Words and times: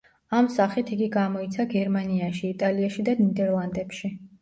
ამ 0.37 0.47
სახით 0.53 0.89
იგი 0.95 1.09
გამოიცა 1.17 1.67
გერმანიაში, 1.75 2.53
იტალიაში 2.57 3.09
და 3.13 3.19
ნიდერლანდებში. 3.25 4.17